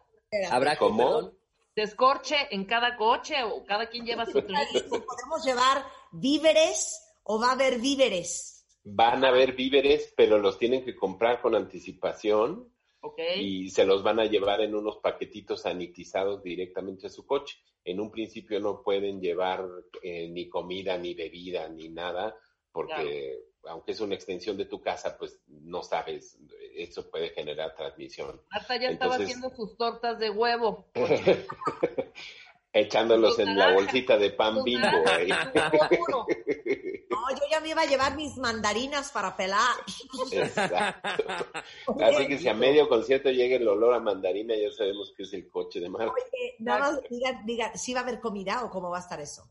Habrá 0.52 0.78
¿Cómo? 0.78 1.32
¿Descorche 1.76 2.36
en 2.52 2.66
cada 2.66 2.96
coche 2.96 3.44
o 3.44 3.66
cada 3.66 3.90
quien 3.90 4.06
lleva 4.06 4.26
su 4.26 4.40
trinito? 4.42 4.88
¿Podemos 4.90 5.44
llevar 5.44 5.84
víveres 6.12 7.02
o 7.24 7.42
va 7.42 7.50
a 7.50 7.54
haber 7.54 7.80
víveres? 7.80 8.66
Van 8.84 9.26
a 9.26 9.30
haber 9.30 9.54
víveres, 9.54 10.14
pero 10.16 10.38
los 10.38 10.60
tienen 10.60 10.86
que 10.86 10.96
comprar 10.96 11.42
con 11.42 11.56
anticipación 11.56 12.71
Y 13.38 13.70
se 13.70 13.86
los 13.86 14.04
van 14.04 14.20
a 14.20 14.26
llevar 14.26 14.62
en 14.62 14.76
unos 14.76 14.98
paquetitos 14.98 15.62
sanitizados 15.62 16.44
directamente 16.44 17.08
a 17.08 17.10
su 17.10 17.26
coche. 17.26 17.58
En 17.84 18.00
un 18.00 18.12
principio 18.12 18.60
no 18.60 18.84
pueden 18.84 19.20
llevar 19.20 19.68
eh, 20.04 20.30
ni 20.30 20.48
comida, 20.50 20.98
ni 20.98 21.16
bebida, 21.16 21.68
ni 21.68 21.90
nada, 21.90 22.36
porque 22.72 23.40
aunque 23.64 23.92
es 23.92 24.00
una 24.02 24.16
extensión 24.16 24.58
de 24.58 24.66
tu 24.66 24.82
casa, 24.82 25.18
pues 25.18 25.40
no 25.48 25.84
sabes, 25.84 26.38
eso 26.76 27.10
puede 27.10 27.30
generar 27.30 27.76
transmisión. 27.76 28.42
Marta 28.52 28.78
ya 28.78 28.90
estaba 28.90 29.16
haciendo 29.16 29.50
sus 29.50 29.78
tortas 29.78 30.20
de 30.20 30.30
huevo. 30.30 30.86
Echándolos 32.74 33.38
en 33.40 33.58
la 33.58 33.74
bolsita 33.74 34.18
de 34.18 34.32
pan 34.32 34.64
bimbo. 34.64 34.88
¿eh? 35.20 35.28
No, 37.12 37.30
yo 37.36 37.42
ya 37.52 37.60
me 37.60 37.70
iba 37.70 37.82
a 37.82 37.86
llevar 37.86 38.16
mis 38.16 38.38
mandarinas 38.38 39.12
para 39.12 39.36
pelar. 39.36 39.76
Exacto. 40.32 41.16
Así 42.04 42.26
que 42.28 42.38
si 42.38 42.48
a 42.48 42.54
medio 42.54 42.88
concierto 42.88 43.30
llega 43.30 43.58
el 43.58 43.68
olor 43.68 43.94
a 43.94 44.00
mandarina, 44.00 44.56
ya 44.56 44.72
sabemos 44.72 45.14
que 45.16 45.24
es 45.24 45.34
el 45.34 45.50
coche 45.50 45.82
de 45.82 45.90
Marta. 45.90 46.14
Oye, 46.14 46.56
nada 46.60 46.80
más 46.80 47.02
digan, 47.10 47.46
digan, 47.46 47.78
¿sí 47.78 47.94
va 47.94 48.00
a 48.00 48.04
haber 48.04 48.22
comida 48.22 48.64
o 48.64 48.70
cómo 48.70 48.90
va 48.90 48.98
a 48.98 49.02
estar 49.02 49.20
eso? 49.20 49.44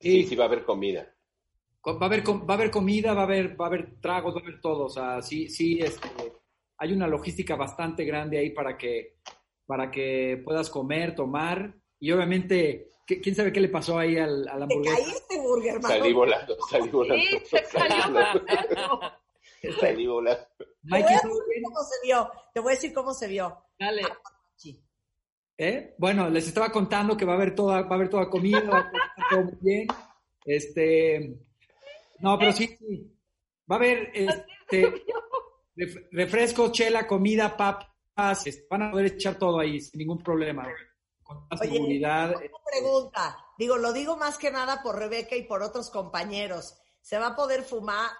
Sí, 0.00 0.24
sí 0.24 0.34
va 0.34 0.44
a 0.44 0.48
haber 0.48 0.64
comida. 0.64 1.08
Va 1.86 1.96
a 2.00 2.04
haber, 2.06 2.24
com- 2.24 2.44
va 2.46 2.54
a 2.54 2.56
haber 2.56 2.70
comida, 2.72 3.14
va 3.14 3.20
a 3.20 3.24
haber, 3.24 3.58
va 3.58 3.66
a 3.66 3.68
haber 3.68 4.00
tragos, 4.00 4.34
va 4.34 4.40
a 4.40 4.42
haber 4.42 4.60
todo. 4.60 4.86
O 4.86 4.90
sea, 4.90 5.22
sí, 5.22 5.48
sí, 5.48 5.78
este, 5.80 6.08
hay 6.78 6.92
una 6.92 7.06
logística 7.06 7.54
bastante 7.54 8.04
grande 8.04 8.38
ahí 8.38 8.50
para 8.50 8.76
que, 8.76 9.18
para 9.64 9.90
que 9.92 10.42
puedas 10.44 10.68
comer, 10.68 11.14
tomar. 11.14 11.72
Y 12.00 12.10
obviamente, 12.12 12.92
¿qué- 13.06 13.20
¿quién 13.20 13.34
sabe 13.34 13.52
qué 13.52 13.60
le 13.60 13.68
pasó 13.68 13.98
ahí 13.98 14.16
al, 14.18 14.46
a 14.48 14.58
la 14.58 14.66
Te 14.66 14.74
hamburguesa? 14.74 14.96
caíste, 14.96 15.40
Burger 15.40 15.72
Man. 15.80 15.82
Salí 15.92 16.12
volando, 16.12 16.56
salí 16.70 16.88
volando. 16.90 17.24
Sí, 17.24 17.38
se 17.46 17.64
salió 17.66 17.96
Salí 18.06 18.14
volando. 18.16 19.16
Salí 19.80 20.06
volando. 20.06 20.46
Te 20.82 20.90
voy 20.90 21.02
a 21.02 21.20
cómo 21.64 21.82
se 21.82 22.06
vio. 22.06 22.30
Te 22.54 22.60
voy 22.60 22.72
a 22.72 22.74
decir 22.74 22.92
cómo 22.92 23.14
se 23.14 23.26
vio. 23.28 23.56
Dale. 23.78 24.02
Sí. 24.56 24.82
¿Eh? 25.58 25.94
Bueno, 25.98 26.28
les 26.28 26.46
estaba 26.46 26.70
contando 26.70 27.16
que 27.16 27.24
va 27.24 27.32
a 27.32 27.36
haber 27.36 27.54
toda, 27.54 27.82
va 27.82 27.90
a 27.90 27.94
haber 27.94 28.10
toda 28.10 28.28
comida, 28.28 28.60
va 28.60 28.78
a 28.78 28.80
estar 28.82 29.28
todo 29.30 29.42
muy 29.44 29.56
bien. 29.62 29.88
Este, 30.44 31.34
no, 32.20 32.38
pero 32.38 32.52
sí, 32.52 32.66
sí. 32.78 33.12
Va 33.70 33.76
a 33.76 33.78
haber 33.78 34.10
este, 34.14 35.02
ref- 35.74 36.08
refrescos, 36.12 36.72
chela, 36.72 37.06
comida, 37.06 37.56
papas, 37.56 38.46
este, 38.46 38.66
van 38.70 38.82
a 38.82 38.90
poder 38.92 39.06
echar 39.06 39.36
todo 39.38 39.58
ahí 39.58 39.80
sin 39.80 39.98
ningún 39.98 40.22
problema. 40.22 40.68
Con 41.26 41.46
Oye, 41.60 41.70
seguridad. 41.72 42.30
Una 42.36 42.50
pregunta. 42.64 43.44
Digo, 43.58 43.76
lo 43.76 43.92
digo 43.92 44.16
más 44.16 44.38
que 44.38 44.50
nada 44.50 44.82
por 44.82 44.96
Rebeca 44.98 45.34
y 45.36 45.42
por 45.44 45.62
otros 45.62 45.90
compañeros. 45.90 46.78
¿Se 47.00 47.18
va 47.18 47.28
a 47.28 47.36
poder 47.36 47.62
fumar? 47.62 48.10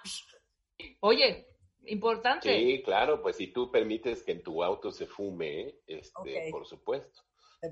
Oye, 1.01 1.47
importante. 1.87 2.53
Sí, 2.53 2.83
claro, 2.83 3.23
pues 3.23 3.37
si 3.37 3.49
tú 3.49 3.71
permites 3.71 4.23
que 4.23 4.33
en 4.33 4.43
tu 4.43 4.63
auto 4.63 4.91
se 4.91 5.07
fume, 5.07 5.77
este, 5.87 6.49
por 6.51 6.67
supuesto. 6.67 7.23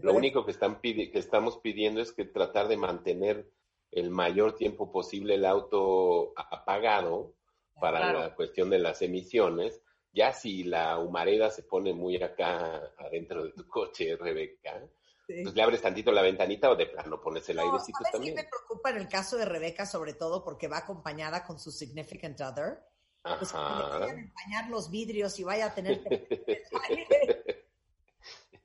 Lo 0.02 0.12
único 0.14 0.44
que, 0.44 0.50
están 0.50 0.80
pidi- 0.80 1.12
que 1.12 1.18
estamos 1.18 1.58
pidiendo 1.58 2.00
es 2.00 2.12
que 2.12 2.24
tratar 2.24 2.68
de 2.68 2.76
mantener 2.76 3.50
el 3.90 4.10
mayor 4.10 4.56
tiempo 4.56 4.90
posible 4.90 5.34
el 5.34 5.44
auto 5.44 6.32
apagado 6.36 7.34
para 7.80 7.98
Claro. 7.98 8.20
la 8.20 8.34
cuestión 8.34 8.70
de 8.70 8.78
las 8.78 9.02
emisiones. 9.02 9.80
Ya 10.12 10.32
si 10.32 10.64
la 10.64 10.98
humareda 10.98 11.50
se 11.50 11.62
pone 11.64 11.92
muy 11.92 12.20
acá 12.22 12.92
adentro 12.98 13.44
de 13.44 13.52
tu 13.52 13.66
coche, 13.68 14.16
Rebeca, 14.16 14.80
Sí. 15.26 15.42
pues 15.42 15.54
le 15.54 15.62
abres 15.62 15.80
tantito 15.80 16.12
la 16.12 16.20
ventanita 16.22 16.70
o 16.70 16.76
de 16.76 16.86
plano 16.86 17.20
pones 17.20 17.48
el 17.48 17.56
No, 17.56 17.62
airecito 17.62 17.96
¿sabes 17.98 18.12
también. 18.12 18.34
me 18.34 18.44
preocupa 18.44 18.90
en 18.90 18.96
el 18.98 19.08
caso 19.08 19.36
de 19.38 19.44
Rebeca, 19.46 19.86
sobre 19.86 20.12
todo 20.12 20.44
porque 20.44 20.68
va 20.68 20.78
acompañada 20.78 21.44
con 21.44 21.58
su 21.58 21.70
significant 21.72 22.40
other? 22.42 22.78
Pues 23.22 23.52
que 23.52 23.56
le 23.58 23.64
Ajá. 23.64 23.98
vayan 24.00 24.18
a 24.18 24.20
empañar 24.20 24.68
los 24.68 24.90
vidrios 24.90 25.38
y 25.38 25.44
vaya 25.44 25.66
a 25.66 25.74
tener 25.74 26.02
que... 26.04 26.62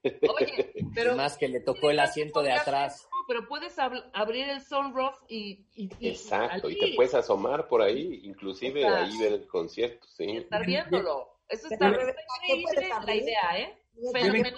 Oye, 0.03 0.73
pero. 0.95 1.15
más 1.15 1.37
que 1.37 1.47
le 1.49 1.59
tocó 1.59 1.89
el 1.89 1.99
asiento 1.99 2.41
de 2.41 2.53
atrás. 2.53 3.03
No, 3.11 3.17
pero 3.27 3.47
puedes 3.47 3.77
ab- 3.77 4.09
abrir 4.13 4.47
el 4.49 4.61
sunroof 4.61 5.15
y. 5.27 5.65
y, 5.75 5.89
y- 5.99 6.09
Exacto, 6.09 6.69
y 6.69 6.79
te 6.79 6.93
puedes 6.95 7.13
asomar 7.13 7.67
por 7.67 7.81
ahí, 7.81 8.21
inclusive 8.23 8.81
Exacto. 8.81 9.03
ahí 9.05 9.17
ver 9.17 9.33
el 9.33 9.47
concierto, 9.47 10.07
y 10.07 10.15
sí. 10.15 10.37
estar 10.37 10.65
viéndolo. 10.65 11.39
Eso 11.49 11.67
está, 11.69 11.89
Rebeca, 11.89 12.11
está 12.11 12.33
¿qué 12.47 12.61
puedes 12.63 12.83
increíble 12.89 13.05
la 13.05 13.15
idea, 13.15 13.59
¿eh? 13.59 13.83
Fenomenal. 14.13 14.53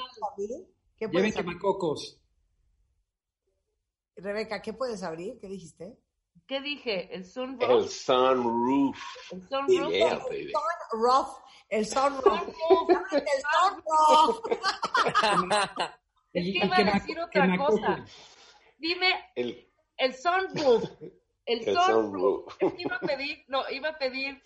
¿Qué. 1.10 2.18
Rebeca, 4.18 4.62
¿qué 4.62 4.74
puedes 4.74 5.04
abrir? 5.04 5.40
¿Qué 5.40 5.48
dijiste? 5.48 5.98
¿Qué 6.48 6.62
dije? 6.62 7.14
El 7.14 7.22
El 7.22 7.26
sunroof. 7.26 7.90
sunroof. 7.90 8.98
El 9.32 9.48
sunroof. 9.48 9.92
Yeah, 9.92 10.22
El 10.30 10.52
sunroof, 10.52 11.38
el 11.70 11.86
sunroof, 11.86 12.56
Sunroof. 12.58 13.14
el 13.14 13.22
sunroof. 13.52 14.40
Es 16.34 16.44
que 16.46 16.66
iba 16.66 16.78
a 16.78 16.84
decir 16.94 17.20
otra 17.20 17.58
cosa. 17.58 18.06
Dime 18.78 19.32
El, 19.36 19.70
el 19.98 20.14
sunroof. 20.16 20.84
El, 21.46 21.68
el 21.68 21.76
sunroof. 21.76 21.86
sunroof. 21.88 22.56
Es 22.60 22.74
que 22.74 22.82
iba 22.84 22.96
a 22.96 23.00
pedir, 23.00 23.44
no, 23.50 23.70
iba 23.70 23.90
a 23.90 23.98
pedir 23.98 24.42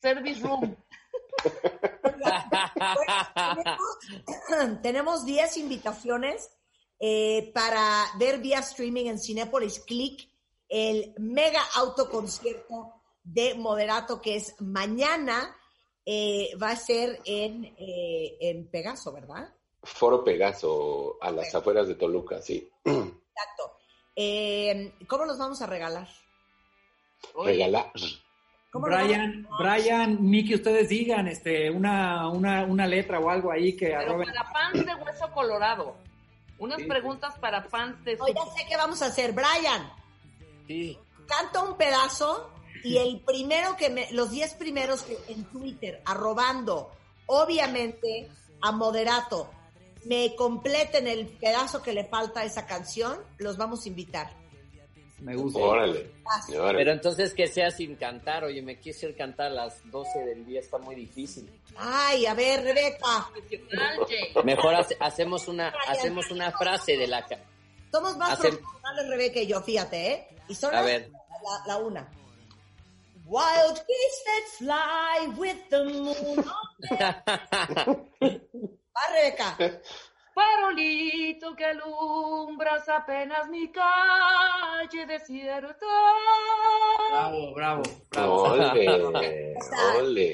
service 0.00 0.40
room. 0.46 0.76
Tenemos, 4.50 4.82
tenemos 4.82 5.24
10 5.24 5.56
invitaciones 5.58 6.50
eh, 7.00 7.50
para 7.54 8.04
ver 8.18 8.38
vía 8.38 8.60
streaming 8.60 9.06
en 9.06 9.18
Cinepolis 9.18 9.80
Click 9.80 10.28
el 10.68 11.14
mega 11.18 11.62
autoconcierto 11.76 12.94
de 13.22 13.54
Moderato 13.54 14.20
que 14.20 14.36
es 14.36 14.60
mañana. 14.60 15.56
eh, 16.06 16.50
va 16.62 16.70
a 16.70 16.76
ser 16.76 17.20
en, 17.24 17.64
eh, 17.78 18.36
en 18.40 18.68
Pegaso, 18.68 19.10
¿verdad? 19.12 19.54
Foro 19.82 20.22
Pegaso, 20.22 21.16
a 21.20 21.30
las 21.30 21.54
afueras 21.54 21.88
de 21.88 21.94
Toluca, 21.94 22.42
sí. 22.42 22.70
Exacto. 22.84 23.78
Eh, 24.16 24.92
¿Cómo 25.06 25.24
los 25.24 25.38
vamos 25.38 25.60
a 25.62 25.66
regalar? 25.66 26.08
Regalar. 27.42 27.90
¿Cómo 28.74 28.88
los 28.88 29.04
Brian, 29.04 29.46
Brian, 29.56 30.18
Miki, 30.20 30.56
ustedes 30.56 30.88
digan 30.88 31.28
este, 31.28 31.70
una, 31.70 32.28
una, 32.28 32.64
una 32.64 32.86
letra 32.88 33.20
o 33.20 33.30
algo 33.30 33.52
ahí 33.52 33.76
que 33.76 33.86
pero 33.86 34.00
arroben. 34.00 34.26
para 34.34 34.44
fans 34.52 34.84
de 34.84 34.94
Hueso 34.96 35.30
Colorado. 35.32 35.96
Unas 36.58 36.78
Sí. 36.80 36.86
preguntas 36.88 37.38
para 37.38 37.62
fans 37.62 38.04
de 38.04 38.16
No, 38.16 38.26
ya 38.26 38.44
sé 38.56 38.66
qué 38.68 38.76
vamos 38.76 39.00
a 39.02 39.06
hacer. 39.06 39.32
Brian, 39.32 39.88
Sí. 40.66 40.98
canta 41.28 41.62
un 41.62 41.76
pedazo 41.76 42.50
y 42.82 42.96
el 42.96 43.20
primero 43.20 43.76
que 43.76 43.90
me, 43.90 44.10
los 44.10 44.32
10 44.32 44.54
primeros 44.54 45.02
que 45.02 45.18
en 45.28 45.44
Twitter, 45.44 46.02
arrobando, 46.04 46.90
obviamente, 47.26 48.28
a 48.60 48.72
Moderato, 48.72 49.50
me 50.06 50.34
completen 50.34 51.06
el 51.06 51.28
pedazo 51.28 51.80
que 51.80 51.92
le 51.92 52.04
falta 52.04 52.40
a 52.40 52.44
esa 52.44 52.66
canción, 52.66 53.18
los 53.38 53.56
vamos 53.56 53.84
a 53.84 53.88
invitar. 53.88 54.30
Me 55.20 55.34
gusta. 55.36 55.58
Órale. 55.60 56.10
Pero 56.48 56.92
entonces 56.92 57.32
que 57.34 57.46
sea 57.46 57.70
sin 57.70 57.96
cantar, 57.96 58.44
oye, 58.44 58.60
me 58.62 58.78
quise 58.78 59.14
cantar 59.14 59.46
a 59.46 59.54
las 59.54 59.90
12 59.90 60.18
del 60.20 60.44
día, 60.44 60.60
está 60.60 60.76
muy 60.78 60.94
difícil. 60.94 61.48
Ay, 61.76 62.26
a 62.26 62.34
ver, 62.34 62.62
Rebeca. 62.62 63.30
Mejor 64.44 64.74
hace- 64.74 64.96
hacemos 65.00 65.48
una 65.48 65.72
hacemos 65.88 66.30
una 66.30 66.50
frase 66.52 66.96
de 66.96 67.06
la 67.06 67.24
somos 67.92 68.16
más 68.16 68.32
Hacen- 68.38 68.56
profesionales, 68.58 69.08
Rebeca 69.08 69.40
y 69.40 69.46
yo, 69.46 69.60
fíjate, 69.62 70.12
¿eh? 70.12 70.28
Y 70.48 70.54
son 70.54 70.70
A 70.74 70.78
las- 70.78 70.86
ver. 70.86 71.10
La, 71.10 71.74
la 71.74 71.76
una. 71.78 72.10
Wild 73.26 73.76
geese 73.86 74.24
that 74.26 74.46
fly 74.58 75.28
with 75.38 75.56
the 75.70 75.84
moon. 75.84 76.44
Va, 78.94 79.02
Rebeca. 79.12 79.56
Farolito 80.34 81.54
que 81.54 81.64
alumbras 81.64 82.88
apenas 82.88 83.48
mi 83.48 83.70
calle 83.70 85.06
desierta. 85.06 85.86
Bravo, 87.10 87.54
bravo, 87.54 87.82
bravo. 88.10 88.42
Ole, 88.42 89.54
ole. 90.00 90.32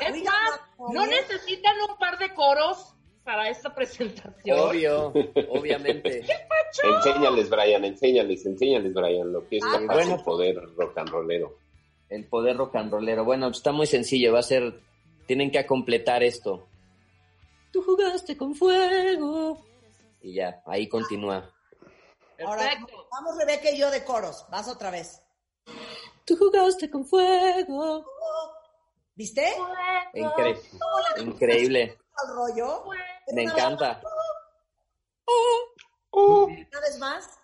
Es 0.00 0.24
más, 0.24 0.60
no 0.92 1.06
necesitan 1.06 1.74
un 1.88 1.96
par 1.98 2.18
de 2.18 2.32
coros 2.34 2.94
para 3.24 3.48
esta 3.50 3.74
presentación. 3.74 4.58
Obvio, 4.58 5.08
obviamente. 5.50 6.24
Enséñales, 6.82 7.50
Brian, 7.50 7.84
enséñales, 7.84 8.46
enséñales, 8.46 8.94
Brian, 8.94 9.32
lo 9.32 9.46
que 9.48 9.58
es 9.58 9.64
Ah, 9.64 9.78
capaz 9.80 9.94
bueno. 9.94 10.14
el 10.16 10.22
poder 10.24 10.56
rock 10.76 10.98
and 10.98 11.08
rollero. 11.10 11.56
El 12.08 12.24
poder 12.26 12.56
rock 12.56 12.76
and 12.76 12.90
rollero. 12.90 13.24
Bueno, 13.24 13.48
está 13.48 13.70
muy 13.72 13.86
sencillo. 13.86 14.32
Va 14.32 14.40
a 14.40 14.42
ser. 14.42 14.74
Tienen 15.26 15.50
que 15.50 15.64
completar 15.66 16.22
esto. 16.22 16.66
Tú 17.72 17.82
jugaste 17.82 18.36
con 18.36 18.54
fuego. 18.54 19.64
Y 20.20 20.34
ya, 20.34 20.62
ahí 20.66 20.88
continúa. 20.88 21.50
Ahora, 22.44 22.62
Perfecto. 22.62 23.08
vamos 23.10 23.36
Rebeca 23.38 23.70
y 23.70 23.78
yo 23.78 23.90
de 23.90 24.04
coros. 24.04 24.44
Vas 24.50 24.68
otra 24.68 24.90
vez. 24.90 25.22
Tú 26.24 26.36
jugaste 26.36 26.90
con 26.90 27.04
fuego. 27.06 28.04
¿Viste? 29.14 29.54
Incre- 30.14 30.60
increíble. 31.18 31.98
Al 32.16 32.34
rollo. 32.34 32.84
Me 33.32 33.44
encanta. 33.44 34.00
Una 36.10 36.80
vez 36.80 36.98
más. 36.98 37.38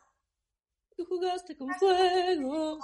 Tú 0.97 1.07
jugaste 1.07 1.57
con 1.57 1.69
fuego. 1.75 2.79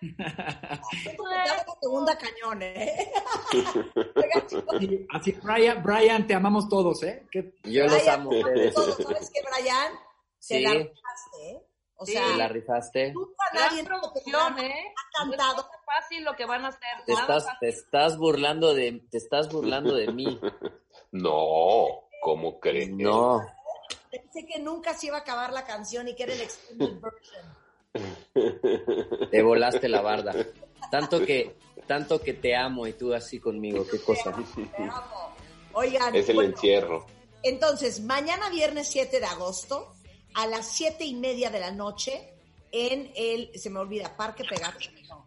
La 0.00 1.64
segunda 1.80 2.16
cañón, 2.18 2.62
¿eh? 2.62 3.12
Oigan, 3.52 5.06
Así, 5.10 5.32
Brian, 5.42 5.82
Brian, 5.82 6.26
te 6.26 6.34
amamos 6.34 6.68
todos, 6.68 7.02
¿eh? 7.02 7.26
Que- 7.30 7.54
Yo 7.64 7.84
los 7.84 7.92
Brian, 7.94 8.20
amo 8.20 8.32
a 8.32 8.36
ustedes. 8.38 8.74
todos, 8.74 8.96
¿Sabes 8.96 9.30
qué, 9.32 9.40
Brian? 9.42 9.92
Se 10.38 10.56
Sí. 10.56 10.62
la 10.62 10.70
rifaste, 10.72 11.50
¿eh? 11.50 11.62
O 11.96 12.06
Sí. 12.06 12.12
sea, 12.12 12.26
¿Te 12.26 12.36
la 12.36 12.48
rifaste? 12.48 13.12
nunca 13.12 13.44
nadie 13.54 13.84
producción, 13.84 14.58
¿eh? 14.58 14.94
ha 14.96 15.24
No 15.24 15.30
cantado. 15.30 15.60
es 15.60 15.66
nada 15.66 15.80
fácil 15.84 16.24
lo 16.24 16.34
que 16.34 16.46
van 16.46 16.64
a 16.64 16.68
hacer. 16.68 17.04
Te 17.06 17.12
estás, 17.12 17.46
te 17.60 17.68
estás 17.68 18.18
burlando 18.18 18.74
de, 18.74 19.02
te 19.10 19.18
estás 19.18 19.52
burlando 19.52 19.94
de 19.94 20.08
mí. 20.12 20.40
No, 21.12 22.08
¿cómo 22.22 22.58
crees? 22.58 22.90
No. 22.90 23.40
Pensé 24.10 24.44
que 24.46 24.58
nunca 24.58 24.94
se 24.94 25.06
iba 25.08 25.18
a 25.18 25.20
acabar 25.20 25.52
la 25.52 25.64
canción 25.64 26.08
y 26.08 26.14
que 26.14 26.24
era 26.24 26.32
el 26.32 26.40
extended 26.40 27.00
version. 27.00 27.61
Te 29.30 29.42
volaste 29.42 29.88
la 29.88 30.00
barda. 30.00 30.34
Tanto 30.90 31.24
que, 31.24 31.56
tanto 31.86 32.20
que 32.20 32.34
te 32.34 32.54
amo 32.56 32.86
y 32.86 32.92
tú 32.94 33.12
así 33.14 33.38
conmigo, 33.38 33.86
qué 33.90 34.00
cosa. 34.00 34.32
Te 34.76 34.82
amo. 34.82 35.34
Oigan, 35.74 36.14
Es 36.14 36.28
el 36.28 36.34
bueno, 36.36 36.50
encierro. 36.50 37.06
entonces, 37.42 38.00
mañana 38.00 38.50
viernes 38.50 38.88
7 38.88 39.20
de 39.20 39.26
agosto, 39.26 39.94
a 40.34 40.46
las 40.46 40.66
7 40.68 41.04
y 41.04 41.14
media 41.14 41.50
de 41.50 41.60
la 41.60 41.70
noche, 41.70 42.34
en 42.72 43.10
el, 43.16 43.50
se 43.58 43.70
me 43.70 43.80
olvida, 43.80 44.14
Parque 44.16 44.44
Pegaso. 44.44 44.78
No, 45.08 45.26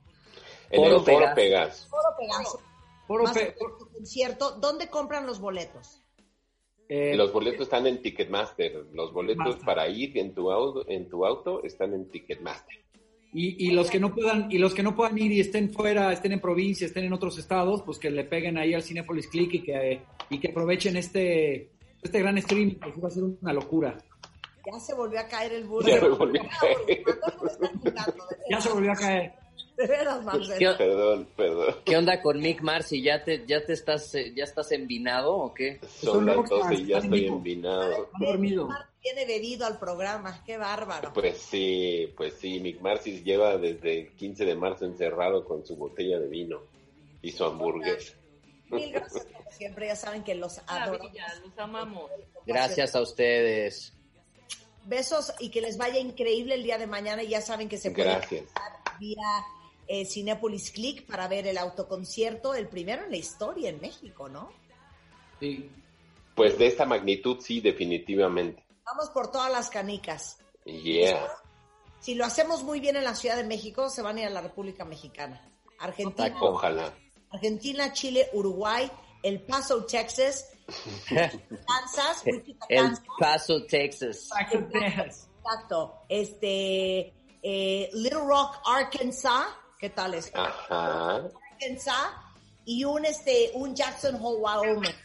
En 0.69 0.84
Foro 0.84 0.98
el 0.98 1.03
Foro 1.05 1.25
Pegaso. 1.36 1.88
Foro 1.89 2.15
Pegaso. 2.19 2.62
Foro 3.07 3.24
Pe- 3.34 3.55
concierto. 3.93 4.51
¿Dónde 4.51 4.89
compran 4.89 5.25
los 5.27 5.39
boletos? 5.39 6.01
Eh, 6.89 7.15
Los 7.15 7.32
boletos 7.34 7.62
están 7.62 7.88
en 7.88 8.01
Ticketmaster. 8.01 8.86
Los 8.94 9.12
boletos 9.13 9.46
Master. 9.46 9.65
para 9.65 9.88
ir 9.88 10.18
en 10.18 10.34
tu 10.34 10.51
auto, 10.51 10.86
en 10.88 11.10
tu 11.10 11.25
auto 11.25 11.63
están 11.63 11.94
en 11.94 12.10
Ticketmaster. 12.10 12.77
y, 13.34 13.68
y 13.68 13.72
los 13.72 13.89
que 13.89 14.00
no 14.00 14.13
puedan 14.13 14.50
y 14.51 14.58
los 14.60 14.74
que 14.74 14.84
no 14.84 14.96
puedan 14.96 15.18
ir 15.18 15.32
y 15.32 15.39
estén 15.42 15.72
fuera, 15.74 16.13
estén 16.13 16.32
en 16.32 16.39
provincia, 16.39 16.86
estén 16.88 17.04
en 17.06 17.13
otros 17.13 17.38
estados, 17.38 17.82
pues 17.84 17.98
que 18.00 18.10
le 18.10 18.24
peguen 18.24 18.58
ahí 18.58 18.74
al 18.74 18.82
Cinepolis 18.84 19.27
Click 19.27 19.54
y 19.56 19.62
que 19.62 20.01
y 20.30 20.39
que 20.39 20.50
aprovechen 20.50 20.96
este 20.98 21.70
este 22.01 22.20
gran 22.20 22.39
stream, 22.42 22.80
que 22.80 23.01
va 23.01 23.08
a 23.08 23.12
ser 23.12 23.24
una 23.24 23.51
locura. 23.54 23.98
Ya 24.72 24.79
se 24.79 24.94
volvió 24.96 25.20
a 25.20 25.27
caer 25.27 25.53
el 25.53 25.66
burro. 25.66 25.88
Ya 25.88 26.01
me 26.01 26.09
volvió 26.09 26.42
a 26.42 26.48
caer. 26.59 27.03
Ya 28.50 28.62
se 28.62 28.70
volvió 28.70 28.92
a 28.92 28.96
caer. 28.96 29.33
De 29.77 29.88
veras, 29.88 30.24
Marcelo. 30.24 30.55
¿Qué, 30.57 30.77
Perdón, 30.77 31.27
perdón. 31.35 31.75
qué 31.83 31.98
onda 31.98 32.22
con 32.22 32.40
Mick 32.40 32.61
Marcy? 32.61 33.01
¿Ya 33.01 33.24
te, 33.24 33.46
ya 33.46 33.64
te 33.66 33.74
estás, 33.74 34.16
eh, 34.16 34.33
ya 34.35 34.46
estás 34.46 34.72
envinado 34.72 35.35
o 35.35 35.53
qué? 35.53 35.79
Son 35.81 36.14
Son 36.14 36.25
las 36.25 36.35
rockstars, 36.35 36.70
12 36.70 36.75
y 36.75 36.85
ya 36.85 36.98
estoy 37.00 37.25
envinado. 37.27 38.09
Dormido. 38.20 38.70
Viene 39.01 39.25
bebido 39.25 39.66
al 39.66 39.77
programa. 39.77 40.44
Qué 40.46 40.57
bárbaro. 40.57 41.14
Pues 41.14 41.38
sí, 41.38 42.11
pues 42.16 42.35
sí, 42.40 42.59
Mick 42.59 42.81
Marcis 42.81 43.24
lleva 43.24 43.57
desde 43.57 44.00
el 44.01 44.11
15 44.14 44.46
de 44.46 44.55
marzo 44.55 44.85
encerrado 44.85 45.46
con 45.46 45.66
su 45.66 45.75
botella 45.75 46.20
de 46.20 46.27
vino 46.27 46.61
y 47.22 47.31
su 47.31 47.44
hamburguesa. 47.44 48.14
Mil 48.70 48.92
gracias 48.92 49.25
como 49.25 49.51
siempre. 49.51 49.88
Ya 49.88 49.96
saben 49.96 50.24
que 50.24 50.35
los 50.35 50.57
adoro. 50.68 50.98
Maravilla, 50.98 51.25
los 51.44 51.59
amamos. 51.59 52.09
Gracias 52.46 52.96
a 52.96 53.01
ustedes. 53.01 53.94
Besos 54.85 55.33
y 55.40 55.50
que 55.50 55.61
les 55.61 55.77
vaya 55.77 56.00
increíble 56.00 56.55
el 56.55 56.64
día 56.64 56.77
de 56.77 56.88
mañana. 56.88 57.22
Y 57.24 57.27
ya 57.29 57.42
saben 57.42 57.70
que 57.70 57.77
se 57.77 57.92
puede 57.92 58.09
Gracias. 58.09 58.46
vía 59.00 59.46
eh, 59.87 60.05
Cinepolis 60.05 60.71
Click 60.71 61.05
para 61.05 61.27
ver 61.27 61.48
el 61.48 61.57
autoconcierto, 61.57 62.53
el 62.53 62.67
primero 62.67 63.03
en 63.03 63.11
la 63.11 63.17
historia 63.17 63.69
en 63.69 63.79
México, 63.81 64.29
¿no? 64.29 64.51
Sí. 65.39 65.69
Pues 66.35 66.57
de 66.57 66.67
esta 66.67 66.85
magnitud 66.85 67.39
sí, 67.39 67.61
definitivamente. 67.61 68.63
Vamos 68.85 69.09
por 69.09 69.31
todas 69.31 69.51
las 69.51 69.69
canicas. 69.69 70.37
Yeah. 70.65 71.27
Si 72.00 72.15
lo 72.15 72.25
hacemos 72.25 72.63
muy 72.63 72.79
bien 72.79 72.95
en 72.95 73.03
la 73.03 73.15
Ciudad 73.15 73.37
de 73.37 73.43
México, 73.43 73.89
se 73.89 74.01
van 74.01 74.17
a 74.17 74.21
ir 74.21 74.27
a 74.27 74.31
la 74.31 74.41
República 74.41 74.85
Mexicana. 74.85 75.41
Argentina, 75.79 76.35
Ojalá. 76.41 76.93
Argentina, 77.31 77.93
Chile, 77.93 78.29
Uruguay, 78.33 78.89
El 79.24 79.41
Paso, 79.41 79.85
Texas, 79.85 80.51
Kansas, 81.09 82.24
Wichita, 82.25 82.65
El 82.69 82.85
Kansas, 82.85 83.05
Paso, 83.19 83.65
Texas. 83.65 84.29
exacto, 84.51 86.01
este, 86.09 87.13
eh, 87.41 87.89
Little 87.93 88.19
Rock, 88.19 88.61
Arkansas, 88.65 89.45
¿qué 89.85 89.89
tal 89.91 90.15
es? 90.15 90.31
Ajá. 90.33 91.29
Arkansas 91.51 92.07
y 92.65 92.83
un 92.83 93.05
este, 93.05 93.51
un 93.53 93.75
Jackson 93.75 94.17
Hole, 94.19 94.39
Wyoming. 94.39 94.95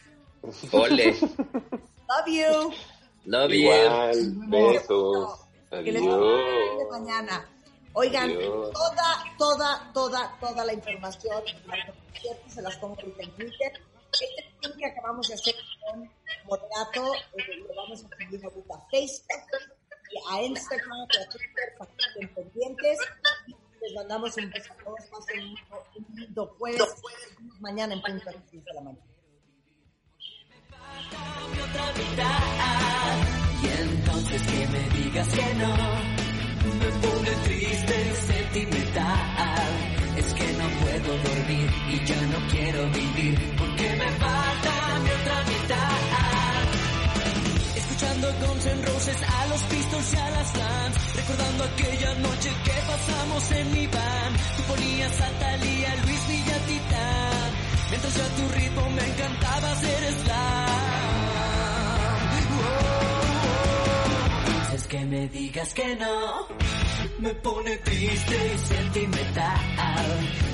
Ole. 0.71 1.13
Love 1.21 2.27
you. 2.27 2.73
Love 3.25 3.51
you. 3.51 4.49
Besos. 4.49 5.39
Que 5.69 5.91
les 5.91 6.01
de 6.01 6.09
Adiós. 6.09 6.89
mañana. 6.89 7.47
Oigan, 7.93 8.31
Adiós. 8.31 8.71
toda, 8.73 9.23
toda, 9.37 9.91
toda, 9.93 10.37
toda 10.39 10.65
la 10.65 10.73
información 10.73 11.43
se 12.47 12.61
las 12.63 12.75
pongo 12.77 12.95
ahorita 12.95 13.21
en 13.21 13.31
Twitter. 13.35 13.71
Este 14.13 14.77
que 14.79 14.85
acabamos 14.87 15.27
de 15.27 15.35
hacer 15.35 15.55
con 15.85 16.11
Moderato, 16.45 17.13
eh, 17.37 17.55
lo 17.67 17.75
vamos 17.75 18.03
a 18.03 18.09
subir 18.09 18.43
ahorita 18.43 18.73
a 18.73 18.89
Facebook 18.89 19.77
y 20.09 20.33
a 20.33 20.41
Instagram 20.41 21.07
y 21.13 21.17
a 21.17 21.29
Twitter 21.29 21.75
para 21.77 21.91
que 21.91 22.03
estén 22.07 22.33
pendientes. 22.33 22.97
Y 23.91 23.93
les 23.93 23.95
mandamos 23.95 24.37
un 24.37 24.49
beso 24.49 24.73
a 24.73 24.83
todos. 24.83 24.99
Pasen 25.11 25.43
un 25.97 26.15
lindo- 26.15 26.55
jueves. 26.57 26.81
Mañana 27.59 27.93
en 27.93 28.01
punto 28.01 28.29
a 28.29 28.33
las 28.33 28.51
10 28.51 28.63
de 28.63 28.73
la 28.73 28.81
mañana. 28.81 29.05
Y 33.61 33.67
entonces 33.67 34.41
que 34.43 34.67
me 34.67 34.89
digas 34.97 35.27
que 35.27 35.53
no, 35.55 35.75
me 36.79 37.07
pone 37.07 37.31
triste, 37.43 38.15
sentimental. 38.15 39.69
Es 40.17 40.33
que 40.33 40.53
no 40.53 40.69
puedo 40.81 41.17
dormir 41.17 41.69
y 41.89 42.05
ya 42.05 42.21
no 42.27 42.47
quiero 42.49 42.89
vivir 42.91 43.55
porque 43.57 43.89
me 43.95 44.11
falta 44.13 44.99
mi 45.03 45.09
otra 45.09 45.43
mitad. 45.43 46.10
Escuchando 48.01 48.33
Guns 48.47 48.65
N' 48.65 48.81
Roses 48.81 49.17
a 49.21 49.45
los 49.45 49.61
Pistols 49.61 50.13
y 50.13 50.17
a 50.17 50.29
las 50.31 50.51
Flans, 50.51 51.15
recordando 51.15 51.63
aquella 51.65 52.15
noche 52.15 52.49
que 52.63 52.71
pasamos 52.87 53.51
en 53.51 53.73
mi 53.73 53.85
van. 53.85 54.33
Tú 54.57 54.63
ponías 54.63 55.21
a 55.21 55.29
Thalía, 55.37 55.95
Luis 56.03 56.27
Villatita, 56.27 57.29
mientras 57.91 58.17
yo 58.17 58.23
a 58.23 58.27
tu 58.27 58.49
ritmo 58.55 58.89
me 58.89 59.05
encantaba 59.05 59.71
hacer 59.71 60.13
slam. 60.23 60.69
Es 64.73 64.87
que 64.87 65.05
me 65.05 65.27
digas 65.27 65.73
que 65.75 65.95
no, 65.97 66.47
me 67.19 67.33
pone 67.35 67.77
triste 67.77 68.53
y 68.55 68.57
sentimental. 68.57 69.59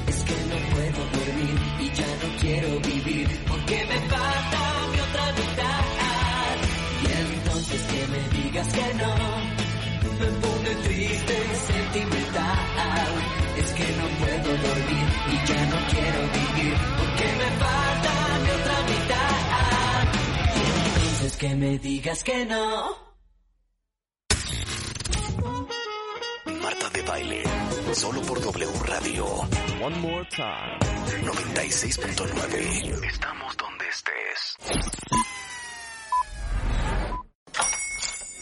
Es 0.06 0.18
que 0.18 0.36
no 0.50 0.58
puedo 0.76 1.00
dormir 1.16 1.60
y 1.80 1.92
ya 1.96 2.08
no 2.08 2.40
quiero 2.42 2.80
vivir 2.82 3.46
porque 3.48 3.86
me 3.86 4.00
falta 4.10 4.67
digas 8.68 8.74
que 8.74 8.94
no, 8.96 9.16
me 10.20 10.28
pone 10.42 10.76
triste 10.84 11.34
y 11.34 11.56
sentimental. 11.56 13.10
Es 13.58 13.72
que 13.74 13.84
no 13.84 14.08
puedo 14.20 14.58
dormir 14.58 15.08
y 15.32 15.48
ya 15.48 15.66
no 15.66 15.78
quiero 15.90 16.22
vivir 16.38 16.76
porque 16.98 17.26
me 17.38 17.50
falta 17.58 18.12
mi 18.44 18.50
otra 18.50 18.82
mitad. 18.84 20.04
Y 20.56 20.60
entonces 20.88 21.38
que 21.38 21.56
me 21.56 21.80
digas 21.80 22.24
que 22.24 22.46
no. 22.46 23.08
Marta 26.62 26.90
de 26.90 27.02
baile. 27.04 27.44
Solo 27.94 28.22
por 28.22 28.42
W 28.42 28.68
Radio. 28.86 29.26
One 29.82 29.98
more 30.00 30.28
time. 30.30 30.78
96.9. 31.24 33.06
Estamos 33.08 33.58
donde 33.58 33.88
estés. 33.88 35.27